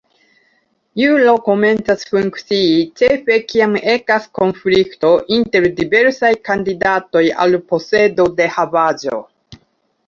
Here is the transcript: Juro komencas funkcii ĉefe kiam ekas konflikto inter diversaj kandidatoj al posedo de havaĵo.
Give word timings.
Juro 1.01 1.33
komencas 1.47 2.05
funkcii 2.13 2.79
ĉefe 3.01 3.37
kiam 3.53 3.77
ekas 3.93 4.25
konflikto 4.41 5.13
inter 5.39 5.69
diversaj 5.83 6.33
kandidatoj 6.51 7.25
al 7.47 7.61
posedo 7.73 8.29
de 8.41 8.51
havaĵo. 8.59 9.25